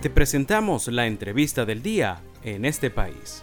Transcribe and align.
Te 0.00 0.10
presentamos 0.10 0.86
la 0.86 1.08
entrevista 1.08 1.66
del 1.66 1.82
día 1.82 2.22
en 2.44 2.64
este 2.64 2.88
país. 2.88 3.42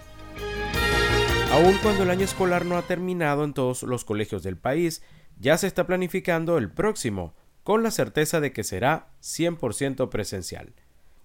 Aun 1.51 1.78
cuando 1.83 2.03
el 2.03 2.09
año 2.09 2.23
escolar 2.23 2.65
no 2.65 2.78
ha 2.78 2.83
terminado 2.83 3.43
en 3.43 3.53
todos 3.53 3.83
los 3.83 4.05
colegios 4.05 4.41
del 4.41 4.55
país, 4.55 5.03
ya 5.37 5.57
se 5.57 5.67
está 5.67 5.85
planificando 5.85 6.57
el 6.57 6.71
próximo, 6.71 7.35
con 7.63 7.83
la 7.83 7.91
certeza 7.91 8.39
de 8.39 8.53
que 8.53 8.63
será 8.63 9.10
100% 9.21 10.07
presencial. 10.07 10.73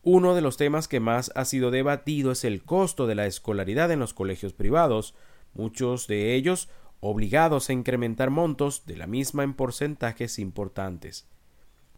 Uno 0.02 0.34
de 0.34 0.40
los 0.40 0.56
temas 0.56 0.88
que 0.88 0.98
más 0.98 1.30
ha 1.36 1.44
sido 1.44 1.70
debatido 1.70 2.32
es 2.32 2.42
el 2.42 2.64
costo 2.64 3.06
de 3.06 3.14
la 3.14 3.26
escolaridad 3.26 3.92
en 3.92 4.00
los 4.00 4.14
colegios 4.14 4.52
privados, 4.52 5.14
muchos 5.54 6.08
de 6.08 6.34
ellos 6.34 6.68
obligados 6.98 7.70
a 7.70 7.72
incrementar 7.72 8.30
montos 8.30 8.84
de 8.84 8.96
la 8.96 9.06
misma 9.06 9.44
en 9.44 9.54
porcentajes 9.54 10.40
importantes. 10.40 11.28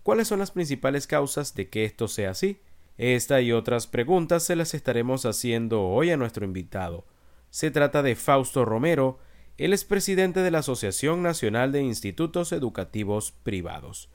¿Cuáles 0.03 0.29
son 0.29 0.39
las 0.39 0.51
principales 0.51 1.07
causas 1.07 1.55
de 1.55 1.71
que 1.71 1.87
esto 1.87 2.09
sea 2.09 2.33
así? 2.33 2.61
Esta 2.99 3.41
y 3.41 3.53
otras 3.53 3.87
preguntas 3.87 4.43
se 4.43 4.57
las 4.57 4.75
estaremos 4.75 5.25
haciendo 5.25 5.83
hoy 5.83 6.11
a 6.11 6.17
nuestro 6.17 6.45
invitado. 6.45 7.07
Se 7.51 7.71
trata 7.71 8.03
de 8.03 8.17
Fausto 8.17 8.65
Romero, 8.65 9.19
él 9.59 9.73
es 9.73 9.85
presidente 9.85 10.41
de 10.41 10.51
la 10.51 10.59
Asociación 10.59 11.23
Nacional 11.23 11.73
de 11.73 11.83
Institutos 11.83 12.53
Educativos 12.53 13.33
Privados. 13.33 14.09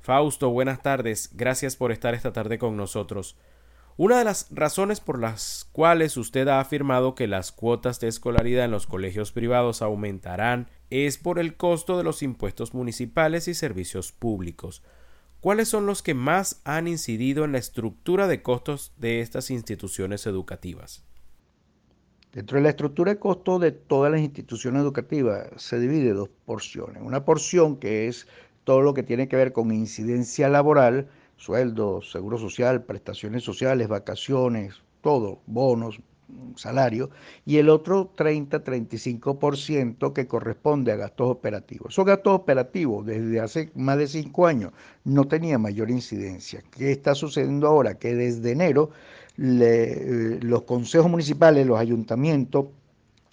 Fausto, 0.00 0.50
buenas 0.50 0.82
tardes. 0.82 1.30
Gracias 1.34 1.76
por 1.76 1.92
estar 1.92 2.14
esta 2.14 2.32
tarde 2.32 2.58
con 2.58 2.76
nosotros. 2.76 3.36
Una 3.96 4.18
de 4.18 4.24
las 4.24 4.48
razones 4.50 5.00
por 5.00 5.18
las 5.18 5.68
cuales 5.72 6.16
usted 6.16 6.46
ha 6.48 6.60
afirmado 6.60 7.14
que 7.14 7.26
las 7.26 7.50
cuotas 7.50 7.98
de 7.98 8.08
escolaridad 8.08 8.66
en 8.66 8.70
los 8.70 8.86
colegios 8.86 9.32
privados 9.32 9.80
aumentarán 9.80 10.68
es 10.90 11.16
por 11.16 11.38
el 11.38 11.56
costo 11.56 11.96
de 11.96 12.04
los 12.04 12.22
impuestos 12.22 12.74
municipales 12.74 13.48
y 13.48 13.54
servicios 13.54 14.12
públicos. 14.12 14.82
¿Cuáles 15.46 15.68
son 15.68 15.86
los 15.86 16.02
que 16.02 16.12
más 16.12 16.60
han 16.64 16.88
incidido 16.88 17.44
en 17.44 17.52
la 17.52 17.58
estructura 17.58 18.26
de 18.26 18.42
costos 18.42 18.92
de 18.96 19.20
estas 19.20 19.52
instituciones 19.52 20.26
educativas? 20.26 21.04
Dentro 22.32 22.56
de 22.56 22.64
la 22.64 22.70
estructura 22.70 23.12
de 23.12 23.20
costos 23.20 23.60
de 23.60 23.70
todas 23.70 24.10
las 24.10 24.22
instituciones 24.22 24.82
educativas 24.82 25.46
se 25.54 25.78
divide 25.78 26.14
dos 26.14 26.30
porciones. 26.44 27.00
Una 27.00 27.24
porción 27.24 27.76
que 27.76 28.08
es 28.08 28.26
todo 28.64 28.80
lo 28.80 28.92
que 28.92 29.04
tiene 29.04 29.28
que 29.28 29.36
ver 29.36 29.52
con 29.52 29.70
incidencia 29.70 30.48
laboral, 30.48 31.06
sueldos, 31.36 32.10
seguro 32.10 32.38
social, 32.38 32.82
prestaciones 32.82 33.44
sociales, 33.44 33.86
vacaciones, 33.86 34.82
todo, 35.00 35.42
bonos, 35.46 36.00
salario, 36.56 37.10
y 37.44 37.58
el 37.58 37.68
otro 37.68 38.12
30-35% 38.16 40.12
que 40.12 40.26
corresponde 40.26 40.92
a 40.92 40.96
gastos 40.96 41.30
operativos. 41.30 41.92
Esos 41.92 42.04
gastos 42.04 42.34
operativos 42.34 43.06
desde 43.06 43.40
hace 43.40 43.70
más 43.74 43.98
de 43.98 44.08
cinco 44.08 44.46
años 44.46 44.72
no 45.04 45.24
tenía 45.24 45.58
mayor 45.58 45.90
incidencia. 45.90 46.62
¿Qué 46.70 46.92
está 46.92 47.14
sucediendo 47.14 47.66
ahora? 47.68 47.98
Que 47.98 48.14
desde 48.14 48.52
enero 48.52 48.90
eh, 49.38 50.38
los 50.42 50.62
consejos 50.62 51.10
municipales, 51.10 51.66
los 51.66 51.78
ayuntamientos, 51.78 52.66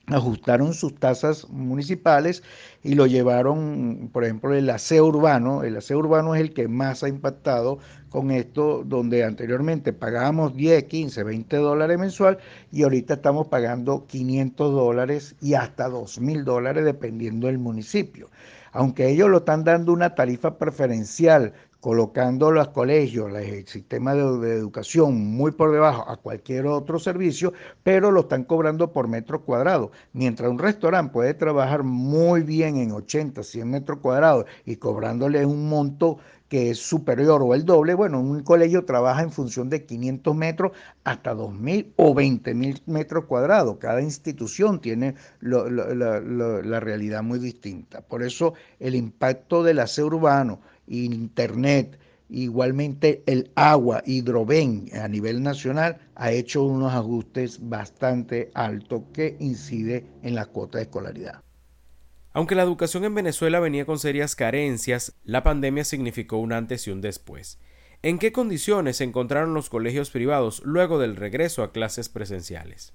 ajustaron 0.07 0.73
sus 0.73 0.95
tasas 0.95 1.47
municipales 1.49 2.43
y 2.83 2.95
lo 2.95 3.07
llevaron, 3.07 4.09
por 4.11 4.25
ejemplo, 4.25 4.53
el 4.53 4.69
aseo 4.69 5.05
urbano. 5.05 5.63
El 5.63 5.77
aseo 5.77 5.99
urbano 5.99 6.35
es 6.35 6.41
el 6.41 6.53
que 6.53 6.67
más 6.67 7.03
ha 7.03 7.09
impactado 7.09 7.79
con 8.09 8.29
esto, 8.29 8.83
donde 8.85 9.23
anteriormente 9.23 9.93
pagábamos 9.93 10.55
10, 10.55 10.83
15, 10.85 11.23
20 11.23 11.57
dólares 11.57 11.97
mensual 11.97 12.37
y 12.71 12.83
ahorita 12.83 13.15
estamos 13.15 13.47
pagando 13.47 14.05
500 14.05 14.71
dólares 14.73 15.35
y 15.41 15.53
hasta 15.53 15.87
2 15.87 16.19
mil 16.19 16.43
dólares 16.43 16.85
dependiendo 16.85 17.47
del 17.47 17.57
municipio. 17.57 18.29
Aunque 18.71 19.09
ellos 19.09 19.29
lo 19.29 19.37
están 19.37 19.63
dando 19.63 19.93
una 19.93 20.15
tarifa 20.15 20.57
preferencial 20.57 21.53
colocando 21.83 22.49
los 22.49 22.69
colegios, 22.69 23.29
el 23.35 23.67
sistema 23.67 24.15
de, 24.15 24.53
educación 24.53 25.35
muy 25.35 25.51
por 25.51 25.73
debajo 25.73 26.09
a 26.09 26.15
cualquier 26.15 26.65
otro 26.65 26.97
servicio, 26.97 27.51
pero 27.83 28.09
lo 28.09 28.21
están 28.21 28.45
cobrando 28.45 28.93
por 28.93 29.09
metro 29.09 29.43
cuadrado. 29.43 29.91
Mientras 30.13 30.49
un 30.49 30.59
restaurante 30.59 31.11
puede 31.11 31.33
trabajar 31.33 31.83
muy 31.83 32.41
bien 32.43 32.77
en 32.77 32.93
80, 32.93 33.43
100 33.43 33.69
metros 33.69 33.99
cuadrados 33.99 34.45
y 34.63 34.77
cobrándole 34.77 35.45
un 35.45 35.67
monto 35.67 36.19
que 36.47 36.69
es 36.69 36.79
superior 36.79 37.41
o 37.43 37.53
el 37.53 37.65
doble, 37.65 37.95
bueno, 37.95 38.21
un 38.21 38.43
colegio 38.43 38.85
trabaja 38.85 39.21
en 39.21 39.31
función 39.31 39.69
de 39.69 39.85
500 39.85 40.35
metros 40.35 40.71
hasta 41.03 41.33
2.000 41.33 41.93
o 41.97 42.13
20.000 42.15 42.83
metros 42.85 43.25
cuadrados. 43.25 43.75
Cada 43.79 44.01
institución 44.01 44.79
tiene 44.79 45.15
la 45.41 46.79
realidad 46.79 47.23
muy 47.23 47.39
distinta. 47.39 47.99
Por 47.99 48.23
eso 48.23 48.53
el 48.79 48.95
impacto 48.95 49.63
del 49.63 49.79
aseo 49.79 50.05
urbano, 50.05 50.61
Internet, 50.87 51.99
igualmente 52.29 53.23
el 53.25 53.51
agua, 53.55 54.01
Hidroven 54.05 54.89
a 54.93 55.07
nivel 55.07 55.43
nacional, 55.43 55.99
ha 56.15 56.31
hecho 56.31 56.63
unos 56.63 56.93
ajustes 56.93 57.59
bastante 57.61 58.51
altos 58.53 59.03
que 59.13 59.37
incide 59.39 60.05
en 60.23 60.35
la 60.35 60.45
cuota 60.45 60.77
de 60.77 60.85
escolaridad. 60.85 61.43
Aunque 62.33 62.55
la 62.55 62.63
educación 62.63 63.05
en 63.05 63.13
Venezuela 63.13 63.59
venía 63.59 63.85
con 63.85 63.99
serias 63.99 64.35
carencias, 64.35 65.13
la 65.23 65.43
pandemia 65.43 65.83
significó 65.83 66.37
un 66.37 66.51
antes 66.51 66.87
y 66.87 66.91
un 66.91 66.99
después. 66.99 67.59
¿En 68.01 68.17
qué 68.17 68.31
condiciones 68.31 68.97
se 68.97 69.03
encontraron 69.03 69.53
los 69.53 69.69
colegios 69.69 70.09
privados 70.09 70.61
luego 70.65 70.99
del 70.99 71.15
regreso 71.15 71.61
a 71.63 71.71
clases 71.71 72.09
presenciales? 72.09 72.93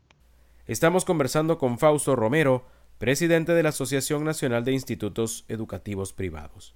Estamos 0.66 1.04
conversando 1.04 1.58
con 1.58 1.78
Fausto 1.78 2.16
Romero, 2.16 2.64
presidente 2.96 3.52
de 3.52 3.62
la 3.62 3.68
Asociación 3.68 4.24
Nacional 4.24 4.64
de 4.64 4.72
Institutos 4.72 5.44
Educativos 5.48 6.14
Privados. 6.14 6.74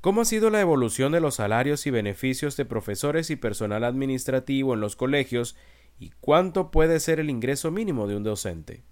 ¿Cómo 0.00 0.22
ha 0.22 0.24
sido 0.24 0.48
la 0.48 0.62
evolución 0.62 1.12
de 1.12 1.20
los 1.20 1.34
salarios 1.34 1.86
y 1.86 1.90
beneficios 1.90 2.56
de 2.56 2.64
profesores 2.64 3.28
y 3.28 3.36
personal 3.36 3.84
administrativo 3.84 4.72
en 4.72 4.80
los 4.80 4.96
colegios 4.96 5.56
y 5.98 6.10
cuánto 6.22 6.70
puede 6.70 7.00
ser 7.00 7.20
el 7.20 7.28
ingreso 7.28 7.70
mínimo 7.70 8.06
de 8.06 8.16
un 8.16 8.22
docente? 8.22 8.82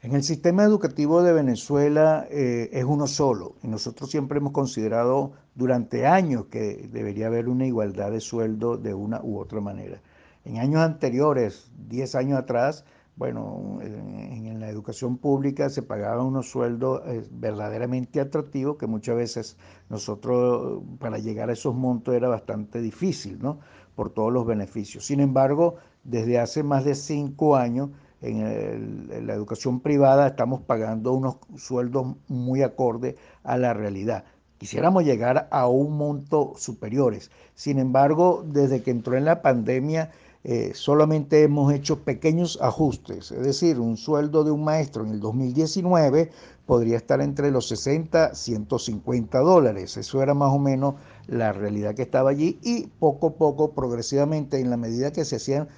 En 0.00 0.14
el 0.14 0.22
sistema 0.22 0.64
educativo 0.64 1.22
de 1.22 1.34
Venezuela 1.34 2.26
eh, 2.30 2.70
es 2.72 2.84
uno 2.84 3.06
solo 3.06 3.56
y 3.62 3.68
nosotros 3.68 4.10
siempre 4.10 4.38
hemos 4.38 4.52
considerado 4.52 5.32
durante 5.54 6.06
años 6.06 6.46
que 6.46 6.88
debería 6.90 7.26
haber 7.26 7.50
una 7.50 7.66
igualdad 7.66 8.10
de 8.10 8.20
sueldo 8.20 8.78
de 8.78 8.94
una 8.94 9.20
u 9.22 9.38
otra 9.38 9.60
manera. 9.60 10.00
En 10.46 10.56
años 10.56 10.80
anteriores, 10.80 11.70
10 11.88 12.14
años 12.14 12.38
atrás, 12.38 12.86
bueno, 13.16 13.80
en, 13.82 14.44
la 14.46 14.51
educación 14.72 15.18
pública 15.18 15.70
se 15.70 15.82
pagaban 15.82 16.26
unos 16.26 16.50
sueldos 16.50 17.02
eh, 17.06 17.26
verdaderamente 17.30 18.20
atractivos 18.20 18.76
que 18.76 18.86
muchas 18.86 19.16
veces 19.16 19.56
nosotros 19.88 20.82
para 20.98 21.18
llegar 21.18 21.50
a 21.50 21.52
esos 21.52 21.74
montos 21.74 22.14
era 22.14 22.28
bastante 22.28 22.80
difícil, 22.80 23.38
¿no? 23.40 23.60
Por 23.94 24.10
todos 24.10 24.32
los 24.32 24.46
beneficios. 24.46 25.04
Sin 25.04 25.20
embargo, 25.20 25.76
desde 26.04 26.38
hace 26.38 26.62
más 26.62 26.84
de 26.84 26.94
cinco 26.94 27.56
años 27.56 27.90
en, 28.22 29.26
la 29.26 29.34
educación 29.34 29.80
privada 29.80 30.28
estamos 30.28 30.62
pagando 30.62 31.12
unos 31.12 31.36
sueldos 31.56 32.16
muy 32.28 32.62
acordes 32.62 33.16
a 33.42 33.56
la 33.58 33.74
realidad. 33.74 34.24
Quisiéramos 34.58 35.04
llegar 35.04 35.48
a 35.50 35.66
un 35.66 35.96
monto 35.96 36.52
superiores. 36.56 37.32
Sin 37.54 37.80
embargo, 37.80 38.44
desde 38.46 38.82
que 38.82 38.92
entró 38.92 39.16
en 39.16 39.24
la 39.24 39.42
pandemia, 39.42 40.12
eh, 40.44 40.72
solamente 40.74 41.42
hemos 41.42 41.72
hecho 41.72 42.00
pequeños 42.00 42.58
ajustes, 42.60 43.30
es 43.30 43.44
decir, 43.44 43.78
un 43.78 43.96
sueldo 43.96 44.42
de 44.42 44.50
un 44.50 44.64
maestro 44.64 45.04
en 45.04 45.12
el 45.12 45.20
2019 45.20 46.30
podría 46.66 46.96
estar 46.96 47.20
entre 47.20 47.50
los 47.50 47.68
60 47.68 48.34
150 48.34 49.38
dólares. 49.38 49.96
Eso 49.96 50.22
era 50.22 50.34
más 50.34 50.52
o 50.52 50.58
menos 50.58 50.94
la 51.26 51.52
realidad 51.52 51.94
que 51.94 52.02
estaba 52.02 52.30
allí 52.30 52.58
y 52.62 52.86
poco 52.86 53.28
a 53.28 53.34
poco, 53.34 53.72
progresivamente, 53.72 54.58
en 54.58 54.70
la 54.70 54.76
medida 54.76 55.12
que 55.12 55.24
se 55.24 55.36
hacían 55.36 55.68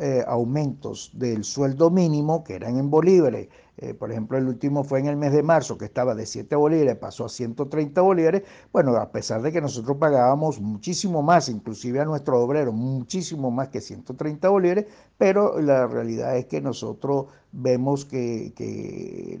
eh, 0.00 0.24
aumentos 0.26 1.10
del 1.12 1.44
sueldo 1.44 1.90
mínimo, 1.90 2.44
que 2.44 2.54
eran 2.54 2.78
en 2.78 2.90
bolívares, 2.90 3.48
eh, 3.76 3.92
por 3.92 4.12
ejemplo, 4.12 4.38
el 4.38 4.46
último 4.46 4.84
fue 4.84 5.00
en 5.00 5.06
el 5.06 5.16
mes 5.16 5.32
de 5.32 5.42
marzo, 5.42 5.76
que 5.76 5.84
estaba 5.84 6.14
de 6.14 6.26
7 6.26 6.54
bolívares, 6.54 6.96
pasó 6.96 7.24
a 7.24 7.28
130 7.28 8.00
bolívares, 8.02 8.42
bueno, 8.72 8.94
a 8.96 9.10
pesar 9.10 9.42
de 9.42 9.50
que 9.50 9.60
nosotros 9.60 9.96
pagábamos 9.96 10.60
muchísimo 10.60 11.22
más, 11.22 11.48
inclusive 11.48 12.00
a 12.00 12.04
nuestros 12.04 12.38
obreros, 12.38 12.72
muchísimo 12.72 13.50
más 13.50 13.68
que 13.68 13.80
130 13.80 14.48
bolívares, 14.48 14.86
pero 15.18 15.60
la 15.60 15.88
realidad 15.88 16.36
es 16.36 16.46
que 16.46 16.60
nosotros 16.60 17.26
vemos 17.50 18.04
que, 18.04 18.52
que 18.54 19.40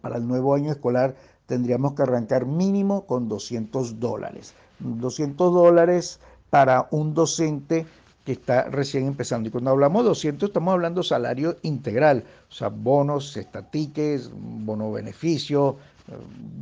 para 0.00 0.18
el 0.18 0.28
nuevo 0.28 0.54
año 0.54 0.70
escolar 0.70 1.16
tendríamos 1.46 1.94
que 1.94 2.02
arrancar 2.02 2.46
mínimo 2.46 3.06
con 3.06 3.28
200 3.28 3.98
dólares. 3.98 4.54
200 4.78 5.52
dólares 5.52 6.20
para 6.50 6.86
un 6.92 7.14
docente 7.14 7.84
que 8.28 8.32
está 8.32 8.64
recién 8.64 9.06
empezando. 9.06 9.48
Y 9.48 9.50
cuando 9.50 9.70
hablamos 9.70 10.02
de 10.02 10.10
200 10.10 10.50
estamos 10.50 10.72
hablando 10.74 11.02
salario 11.02 11.56
integral, 11.62 12.24
o 12.50 12.52
sea, 12.52 12.68
bonos, 12.68 13.34
estatiques, 13.38 14.30
bono 14.34 14.92
beneficio, 14.92 15.78
eh, 16.08 16.12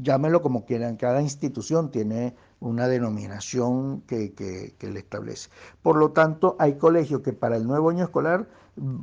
llámelo 0.01 0.43
como 0.43 0.65
quieran, 0.65 0.95
cada 0.95 1.21
institución 1.21 1.91
tiene 1.91 2.37
una 2.61 2.87
denominación 2.87 4.03
que, 4.03 4.33
que, 4.33 4.89
le 4.89 5.01
establece. 5.01 5.51
Por 5.83 5.97
lo 5.97 6.13
tanto, 6.13 6.55
hay 6.61 6.75
colegios 6.75 7.23
que 7.23 7.33
para 7.33 7.57
el 7.57 7.67
nuevo 7.67 7.91
año 7.91 8.05
escolar 8.05 8.47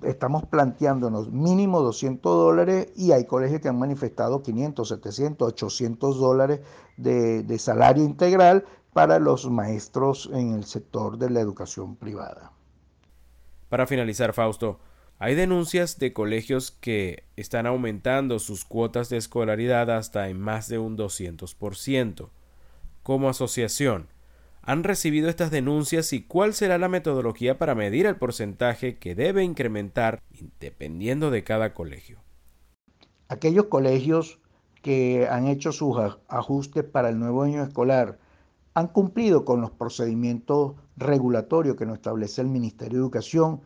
estamos 0.04 0.46
planteándonos 0.46 1.32
mínimo 1.32 1.82
200 1.82 2.36
dólares 2.36 2.94
y 2.96 3.12
hay 3.12 3.26
colegios 3.26 3.62
que 3.62 3.70
han 3.70 3.80
manifestado 3.80 4.44
500, 4.44 4.88
700, 4.88 5.48
800 5.50 6.20
dólares 6.20 6.62
de, 6.98 7.44
de 7.44 7.60
salario 7.60 8.04
integral 8.04 8.66
para 8.94 9.20
los 9.20 9.50
maestros 9.50 10.30
en 10.32 10.54
el 10.54 10.66
sector 10.66 11.18
de 11.18 11.30
la 11.30 11.40
educación 11.40 11.96
privada. 11.96 12.52
Para 13.70 13.88
finalizar, 13.88 14.34
Fausto, 14.34 14.80
hay 15.18 15.36
denuncias 15.36 15.98
de 16.00 16.14
colegios 16.14 16.72
que 16.72 17.24
están 17.36 17.66
aumentando 17.66 18.40
sus 18.40 18.66
cuotas 18.66 19.10
de 19.10 19.18
escolaridad 19.18 19.90
hasta 19.90 20.30
en 20.30 20.40
más 20.40 20.68
de 20.68 20.78
un 20.78 20.98
200%. 20.98 22.30
Como 23.02 23.30
asociación, 23.30 24.08
¿han 24.64 24.84
recibido 24.84 25.30
estas 25.30 25.52
denuncias 25.52 26.14
y 26.14 26.24
cuál 26.24 26.54
será 26.54 26.78
la 26.78 26.90
metodología 26.90 27.58
para 27.58 27.76
medir 27.76 28.06
el 28.06 28.16
porcentaje 28.16 28.98
que 28.98 29.14
debe 29.14 29.44
incrementar 29.44 30.22
dependiendo 30.60 31.30
de 31.32 31.44
cada 31.44 31.74
colegio? 31.74 32.20
Aquellos 33.28 33.66
colegios 33.66 34.40
que 34.82 35.28
han 35.30 35.48
hecho 35.48 35.72
sus 35.72 35.98
ajustes 36.28 36.84
para 36.84 37.10
el 37.10 37.20
nuevo 37.20 37.44
año 37.44 37.64
escolar 37.64 38.20
han 38.74 38.88
cumplido 38.88 39.46
con 39.46 39.62
los 39.62 39.72
procedimientos 39.72 40.74
regulatorios 40.98 41.76
que 41.76 41.86
nos 41.86 41.96
establece 41.96 42.42
el 42.42 42.48
Ministerio 42.48 42.98
de 42.98 43.04
Educación, 43.04 43.62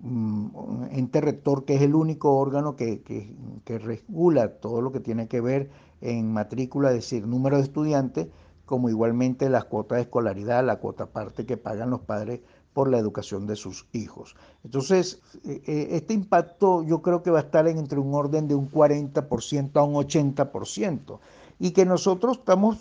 mm, 0.00 0.84
ente 0.90 1.20
rector 1.20 1.64
que 1.64 1.76
es 1.76 1.82
el 1.82 1.94
único 1.94 2.36
órgano 2.36 2.76
que, 2.76 3.02
que, 3.02 3.78
regula 3.78 4.60
todo 4.60 4.80
lo 4.80 4.92
que 4.92 5.00
tiene 5.00 5.28
que 5.28 5.40
ver 5.40 5.70
en 6.00 6.32
matrícula, 6.32 6.90
es 6.90 6.96
decir, 6.96 7.26
número 7.26 7.56
de 7.56 7.62
estudiantes, 7.62 8.28
como 8.68 8.90
igualmente 8.90 9.48
las 9.48 9.64
cuotas 9.64 9.96
de 9.96 10.02
escolaridad, 10.02 10.64
la 10.64 10.76
cuota 10.76 11.06
parte 11.06 11.46
que 11.46 11.56
pagan 11.56 11.90
los 11.90 12.00
padres 12.00 12.40
por 12.74 12.90
la 12.90 12.98
educación 12.98 13.46
de 13.46 13.56
sus 13.56 13.86
hijos. 13.92 14.36
Entonces, 14.62 15.20
e, 15.44 15.62
e, 15.66 15.96
este 15.96 16.14
impacto 16.14 16.84
yo 16.84 17.02
creo 17.02 17.22
que 17.22 17.30
va 17.30 17.38
a 17.38 17.42
estar 17.42 17.66
entre 17.66 17.98
un 17.98 18.14
orden 18.14 18.46
de 18.46 18.54
un 18.54 18.70
40% 18.70 19.76
a 19.76 19.82
un 19.82 19.94
80% 19.94 21.18
y 21.58 21.72
que 21.72 21.84
nosotros 21.84 22.38
estamos, 22.38 22.78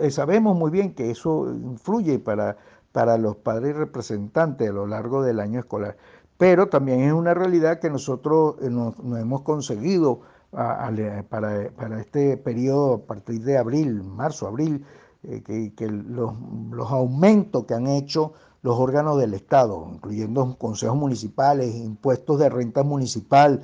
eh, 0.00 0.10
sabemos 0.10 0.56
muy 0.56 0.70
bien 0.70 0.94
que 0.94 1.10
eso 1.10 1.52
influye 1.52 2.18
para, 2.18 2.56
para 2.92 3.18
los 3.18 3.36
padres 3.36 3.76
representantes 3.76 4.70
a 4.70 4.72
lo 4.72 4.86
largo 4.86 5.22
del 5.22 5.40
año 5.40 5.58
escolar. 5.60 5.96
Pero 6.38 6.68
también 6.68 7.00
es 7.00 7.12
una 7.12 7.34
realidad 7.34 7.80
que 7.80 7.90
nosotros 7.90 8.56
eh, 8.62 8.70
nos, 8.70 8.94
hemos 8.98 9.42
conseguido 9.42 10.20
para, 10.50 11.24
para, 11.28 12.00
este 12.00 12.36
periodo 12.36 12.94
a 12.94 12.98
partir 13.06 13.42
de 13.42 13.58
abril, 13.58 14.04
marzo, 14.04 14.46
abril, 14.46 14.84
eh, 15.28 15.72
que, 15.76 15.88
los, 15.88 16.32
los, 16.70 16.90
aumentos 16.90 17.64
que 17.64 17.74
han 17.74 17.86
hecho 17.86 18.32
los 18.62 18.78
órganos 18.78 19.18
del 19.18 19.34
Estado, 19.34 19.90
incluyendo 19.92 20.56
consejos 20.58 20.96
municipales, 20.96 21.74
impuestos 21.74 22.38
de 22.38 22.48
renta 22.48 22.82
municipal, 22.82 23.62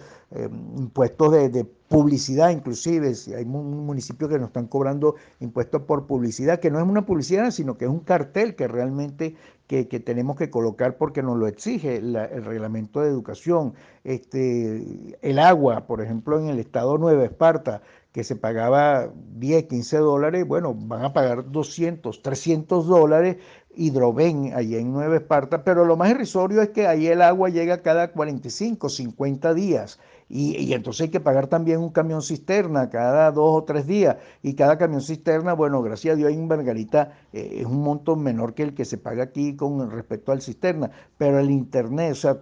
impuestos 0.77 1.33
de, 1.33 1.49
de 1.49 1.65
publicidad 1.65 2.51
inclusive, 2.51 3.15
si 3.17 3.35
hay 3.35 3.45
municipios 3.45 4.31
que 4.31 4.39
nos 4.39 4.49
están 4.49 4.69
cobrando 4.69 5.17
impuestos 5.41 5.83
por 5.83 6.07
publicidad, 6.07 6.61
que 6.61 6.71
no 6.71 6.79
es 6.79 6.87
una 6.87 7.05
publicidad, 7.05 7.51
sino 7.51 7.77
que 7.77 7.87
es 7.87 7.91
un 7.91 8.01
cartel 8.01 8.55
que 8.55 8.69
realmente 8.69 9.35
que, 9.67 9.85
tenemos 10.01 10.37
que 10.37 10.51
colocar 10.51 10.97
porque 10.97 11.23
nos 11.23 11.37
lo 11.37 11.47
exige 11.47 11.97
el 11.97 12.45
reglamento 12.45 13.01
de 13.01 13.09
educación. 13.09 13.75
Este, 14.03 15.17
el 15.23 15.39
agua, 15.39 15.87
por 15.87 16.01
ejemplo, 16.01 16.41
en 16.41 16.49
el 16.49 16.59
estado 16.59 16.99
Nueva 16.99 17.25
Esparta, 17.25 17.81
que 18.13 18.25
se 18.25 18.37
pagaba 18.37 19.11
10, 19.37 19.65
15 19.67 19.99
dólares, 19.99 20.47
bueno, 20.47 20.75
van 20.75 21.05
a 21.05 21.13
pagar 21.13 21.51
200, 21.51 22.23
300 22.23 22.87
dólares 22.87 23.37
hidroven 23.77 24.53
allí 24.55 24.77
en 24.77 24.93
Nueva 24.93 25.17
Esparta, 25.17 25.63
pero 25.63 25.85
lo 25.85 25.97
más 25.97 26.11
irrisorio 26.11 26.61
es 26.61 26.71
que 26.71 26.87
ahí 26.89 27.07
el 27.07 27.23
agua 27.23 27.51
llega 27.51 27.83
cada 27.83 28.11
45, 28.13 28.89
50 28.89 29.55
días 29.55 30.01
y, 30.33 30.73
entonces 30.73 31.03
hay 31.03 31.09
que 31.09 31.19
pagar 31.19 31.49
también 31.49 31.81
un 31.81 31.91
camión 31.91 32.23
cisterna 32.23 32.89
cada 32.89 33.33
dos 33.33 33.63
o 33.63 33.65
tres 33.65 33.85
días. 33.89 34.17
Y 34.43 34.55
cada 34.55 34.79
camión 34.79 35.03
cisterna, 35.03 35.55
bueno, 35.55 35.83
gracias 35.83 36.15
a 36.15 36.17
Dios 36.17 36.31
en 36.31 36.47
Margarita 36.47 37.15
eh, 37.33 37.59
es 37.61 37.67
un 37.67 37.83
monto 37.83 38.15
menor 38.15 38.55
que 38.55 38.63
el 38.63 38.75
que 38.75 38.85
se 38.85 38.97
paga 38.97 39.25
aquí 39.25 39.57
con 39.57 39.91
respecto 39.91 40.31
al 40.31 40.41
cisterna. 40.41 40.93
Pero 41.19 41.41
el 41.41 41.51
Internet, 41.51 42.13
o 42.13 42.15
sea, 42.15 42.39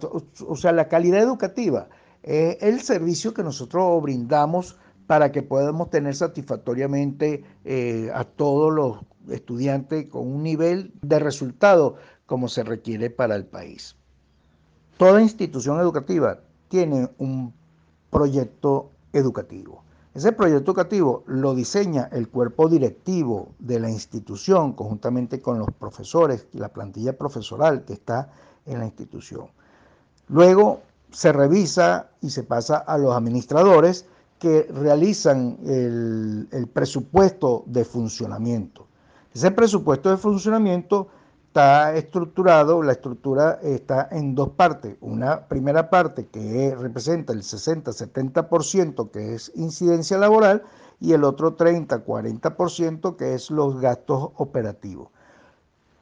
o 0.47 0.55
sea 0.55 0.71
la 0.71 0.87
calidad 0.87 1.19
educativa, 1.23 1.89
es 2.21 2.57
el 2.61 2.79
servicio 2.81 3.33
que 3.33 3.41
nosotros 3.41 4.03
brindamos 4.03 4.77
para 5.09 5.31
que 5.31 5.41
podamos 5.41 5.89
tener 5.89 6.15
satisfactoriamente 6.15 7.43
eh, 7.65 8.11
a 8.13 8.25
todos 8.25 8.71
los 8.71 8.99
estudiantes 9.31 10.05
con 10.05 10.27
un 10.27 10.43
nivel 10.43 10.93
de 11.01 11.17
resultado 11.17 11.95
como 12.27 12.47
se 12.47 12.63
requiere 12.63 13.09
para 13.09 13.35
el 13.35 13.47
país. 13.47 13.95
Toda 14.97 15.19
institución 15.19 15.79
educativa 15.79 16.41
tiene 16.67 17.09
un 17.17 17.51
proyecto 18.11 18.91
educativo. 19.11 19.83
Ese 20.13 20.31
proyecto 20.31 20.73
educativo 20.73 21.23
lo 21.25 21.55
diseña 21.55 22.07
el 22.11 22.29
cuerpo 22.29 22.69
directivo 22.69 23.53
de 23.57 23.79
la 23.79 23.89
institución 23.89 24.73
conjuntamente 24.73 25.41
con 25.41 25.57
los 25.57 25.71
profesores 25.71 26.45
y 26.53 26.59
la 26.59 26.69
plantilla 26.69 27.17
profesoral 27.17 27.83
que 27.83 27.93
está 27.93 28.31
en 28.67 28.77
la 28.77 28.85
institución. 28.85 29.47
Luego 30.27 30.83
se 31.09 31.31
revisa 31.31 32.11
y 32.21 32.29
se 32.29 32.43
pasa 32.43 32.77
a 32.77 32.99
los 32.99 33.15
administradores 33.15 34.05
que 34.39 34.63
realizan 34.73 35.57
el, 35.65 36.47
el 36.51 36.67
presupuesto 36.67 37.63
de 37.67 37.85
funcionamiento. 37.85 38.87
Ese 39.33 39.51
presupuesto 39.51 40.09
de 40.09 40.17
funcionamiento 40.17 41.09
está 41.49 41.95
estructurado, 41.95 42.83
la 42.83 42.93
estructura 42.93 43.59
está 43.63 44.07
en 44.11 44.35
dos 44.35 44.49
partes. 44.49 44.95
Una 45.01 45.47
primera 45.47 45.89
parte 45.89 46.27
que 46.27 46.75
representa 46.75 47.33
el 47.33 47.41
60-70% 47.41 49.11
que 49.11 49.33
es 49.33 49.51
incidencia 49.55 50.17
laboral 50.17 50.63
y 50.99 51.13
el 51.13 51.23
otro 51.23 51.57
30-40% 51.57 53.15
que 53.15 53.33
es 53.33 53.49
los 53.49 53.79
gastos 53.81 54.29
operativos. 54.35 55.09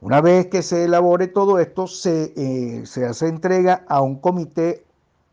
Una 0.00 0.20
vez 0.20 0.46
que 0.46 0.62
se 0.62 0.84
elabore 0.84 1.28
todo 1.28 1.58
esto, 1.58 1.86
se, 1.86 2.32
eh, 2.36 2.86
se 2.86 3.06
hace 3.06 3.26
entrega 3.26 3.84
a 3.88 4.00
un 4.00 4.20
comité 4.20 4.84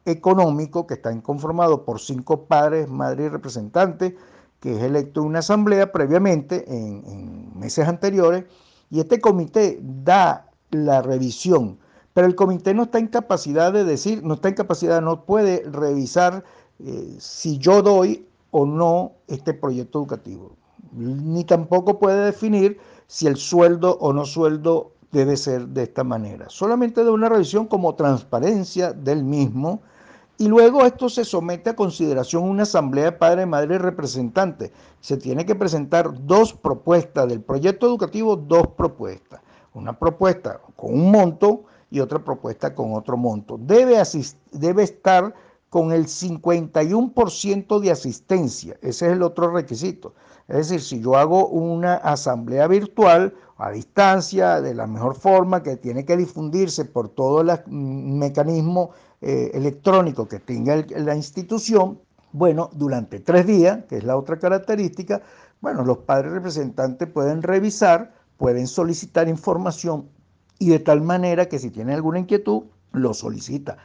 económico 0.06 0.88
que 0.88 0.96
está 0.96 1.20
conformado 1.22 1.84
por 1.84 2.00
cinco 2.00 2.46
padres, 2.46 2.90
madres 2.90 3.28
y 3.28 3.30
representantes, 3.30 4.14
que 4.60 4.76
es 4.76 4.82
electo 4.82 5.22
en 5.22 5.28
una 5.28 5.40
asamblea 5.40 5.92
previamente 5.92 6.66
en 6.68 7.58
meses 7.58 7.88
anteriores 7.88 8.46
y 8.90 9.00
este 9.00 9.20
comité 9.20 9.80
da 9.82 10.50
la 10.72 11.02
revisión 11.02 11.80
Pero 12.14 12.28
el 12.28 12.36
comité 12.36 12.74
no 12.74 12.84
está 12.84 13.00
en 13.00 13.08
capacidad 13.08 13.74
de 13.74 13.84
decir, 13.84 14.24
no 14.24 14.36
está 14.36 14.48
en 14.48 14.56
capacidad, 14.56 15.02
no 15.02 15.26
puede 15.26 15.64
revisar 15.70 16.44
eh, 16.80 17.18
si 17.20 17.58
yo 17.58 17.82
doy 17.82 18.26
o 18.52 18.66
no 18.66 19.12
este 19.28 19.54
proyecto 19.54 20.00
educativo. 20.00 20.56
Ni 20.94 21.44
tampoco 21.44 22.00
puede 22.00 22.24
definir 22.24 22.80
si 23.08 23.28
el 23.28 23.36
sueldo 23.36 23.98
o 24.00 24.14
no 24.14 24.26
sueldo 24.26 24.94
debe 25.12 25.36
ser 25.36 25.68
de 25.68 25.84
esta 25.84 26.06
manera. 26.06 26.46
Solamente 26.50 27.04
de 27.04 27.10
una 27.10 27.28
revisión 27.28 27.68
como 27.68 27.96
transparencia 27.96 28.94
del 28.94 29.26
mismo 29.26 29.82
y 30.38 30.48
luego 30.48 30.86
esto 30.86 31.10
se 31.10 31.24
somete 31.24 31.70
a 31.70 31.76
consideración 31.76 32.44
una 32.44 32.64
asamblea 32.64 33.06
de 33.06 33.12
padres, 33.14 33.48
madres 33.48 33.80
y 33.80 33.82
representantes. 33.82 34.72
Se 35.00 35.18
tiene 35.18 35.46
que 35.46 35.56
presentar 35.56 36.12
dos 36.26 36.54
propuestas 36.54 37.28
del 37.28 37.42
proyecto 37.42 37.88
educativo, 37.88 38.36
dos 38.36 38.68
propuestas. 38.68 39.42
Una 39.74 39.98
propuesta 39.98 40.60
con 40.76 40.94
un 40.94 41.12
monto 41.12 41.64
y 41.90 42.02
otra 42.02 42.20
propuesta 42.20 42.76
con 42.76 42.94
otro 42.94 43.16
monto. 43.16 43.58
Debe, 43.58 44.02
debe 44.52 44.84
estar 44.84 45.34
con 45.76 45.92
el 45.92 46.06
51% 46.06 47.80
de 47.82 47.92
asistencia. 47.92 48.78
Ese 48.82 49.08
es 49.08 49.12
el 49.12 49.22
otro 49.22 49.52
requisito. 49.52 50.14
Es 50.48 50.70
decir, 50.70 50.80
si 50.80 51.02
yo 51.02 51.18
hago 51.18 51.50
una 51.50 51.96
asamblea 51.96 52.66
virtual 52.68 53.34
a 53.58 53.72
distancia, 53.72 54.62
de 54.62 54.74
la 54.74 54.88
mejor 54.88 55.16
forma, 55.16 55.64
que 55.64 55.76
tiene 55.76 56.06
que 56.06 56.16
difundirse 56.16 56.86
por 56.86 57.10
todo 57.10 57.42
el 57.42 57.52
mecanismo 57.68 58.92
eh, 59.20 59.52
electrónico 59.54 60.30
que 60.30 60.40
tenga 60.40 60.78
la 60.96 61.14
institución, 61.14 62.00
bueno, 62.32 62.70
durante 62.72 63.20
tres 63.20 63.46
días, 63.46 63.84
que 63.90 63.98
es 63.98 64.06
la 64.06 64.16
otra 64.16 64.40
característica, 64.40 65.24
bueno, 65.60 65.84
los 65.84 65.98
padres 65.98 66.32
representantes 66.32 67.10
pueden 67.10 67.42
revisar, 67.42 68.14
pueden 68.38 68.68
solicitar 68.68 69.28
información 69.28 70.08
y 70.58 70.70
de 70.70 70.80
tal 70.80 71.02
manera 71.02 71.50
que 71.50 71.60
si 71.60 71.70
tienen 71.70 71.96
alguna 71.96 72.20
inquietud, 72.20 72.64
lo 72.94 73.14
solicita. 73.14 73.78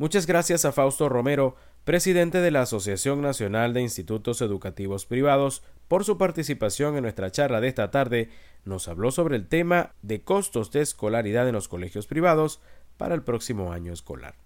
Muchas 0.00 0.26
gracias 0.26 0.64
a 0.64 0.72
Fausto 0.72 1.10
Romero 1.10 1.56
presidente 1.84 2.40
de 2.40 2.50
la 2.50 2.62
Asociación 2.62 3.20
Nacional 3.20 3.74
de 3.74 3.82
Institutos 3.82 4.40
Educativos 4.40 5.04
Privados, 5.04 5.62
por 5.88 6.06
su 6.06 6.16
participación 6.16 6.96
en 6.96 7.02
nuestra 7.02 7.30
charla 7.30 7.60
de 7.60 7.68
esta 7.68 7.90
tarde, 7.90 8.30
nos 8.64 8.88
habló 8.88 9.10
sobre 9.10 9.36
el 9.36 9.46
tema 9.46 9.92
de 10.00 10.22
costos 10.22 10.70
de 10.70 10.80
escolaridad 10.80 11.46
en 11.46 11.54
los 11.54 11.68
colegios 11.68 12.06
privados 12.06 12.62
para 12.96 13.14
el 13.14 13.22
próximo 13.22 13.74
año 13.74 13.92
escolar. 13.92 14.36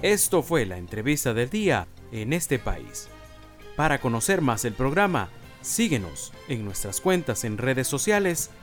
Esto 0.00 0.44
fue 0.44 0.64
la 0.64 0.78
entrevista 0.78 1.34
del 1.34 1.50
día 1.50 1.88
en 2.12 2.32
este 2.34 2.60
país. 2.60 3.08
Para 3.74 4.00
conocer 4.00 4.42
más 4.42 4.64
el 4.64 4.74
programa, 4.74 5.28
síguenos 5.60 6.32
en 6.46 6.64
nuestras 6.64 7.00
cuentas 7.00 7.42
en 7.42 7.58
redes 7.58 7.88
sociales 7.88 8.52